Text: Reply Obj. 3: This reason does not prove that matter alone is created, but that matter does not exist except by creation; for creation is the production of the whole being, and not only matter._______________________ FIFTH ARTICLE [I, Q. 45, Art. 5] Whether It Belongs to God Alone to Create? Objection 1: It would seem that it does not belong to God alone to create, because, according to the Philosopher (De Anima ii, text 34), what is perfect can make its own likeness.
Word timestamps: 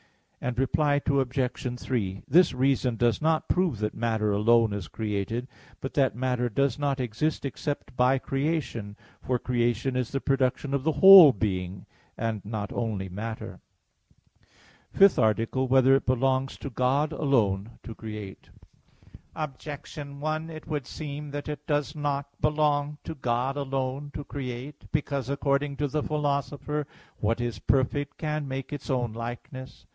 Reply 0.55 0.99
Obj. 1.05 1.79
3: 1.79 2.23
This 2.27 2.51
reason 2.53 2.95
does 2.95 3.21
not 3.21 3.47
prove 3.47 3.77
that 3.77 3.93
matter 3.93 4.31
alone 4.31 4.73
is 4.73 4.87
created, 4.87 5.47
but 5.79 5.93
that 5.93 6.15
matter 6.15 6.49
does 6.49 6.79
not 6.79 6.99
exist 6.99 7.45
except 7.45 7.95
by 7.95 8.17
creation; 8.17 8.97
for 9.21 9.37
creation 9.37 9.95
is 9.95 10.11
the 10.11 10.19
production 10.19 10.73
of 10.73 10.83
the 10.83 10.93
whole 10.93 11.31
being, 11.31 11.85
and 12.17 12.43
not 12.43 12.73
only 12.73 13.07
matter._______________________ 13.07 13.59
FIFTH 14.97 15.19
ARTICLE 15.19 15.63
[I, 15.65 15.65
Q. 15.67 15.69
45, 15.69 15.69
Art. 15.69 15.69
5] 15.69 15.71
Whether 15.85 15.95
It 15.97 16.05
Belongs 16.07 16.57
to 16.57 16.69
God 16.71 17.11
Alone 17.13 17.71
to 17.83 17.93
Create? 17.93 18.49
Objection 19.35 20.19
1: 20.19 20.49
It 20.49 20.65
would 20.65 20.87
seem 20.87 21.29
that 21.29 21.47
it 21.47 21.67
does 21.67 21.95
not 21.95 22.25
belong 22.41 22.97
to 23.03 23.13
God 23.13 23.55
alone 23.55 24.09
to 24.15 24.23
create, 24.23 24.91
because, 24.91 25.29
according 25.29 25.77
to 25.77 25.87
the 25.87 26.01
Philosopher 26.01 26.85
(De 26.85 26.89
Anima 26.89 26.89
ii, 26.89 26.89
text 26.89 27.19
34), 27.19 27.27
what 27.29 27.39
is 27.39 27.59
perfect 27.59 28.17
can 28.17 28.47
make 28.47 28.73
its 28.73 28.89
own 28.89 29.13
likeness. 29.13 29.85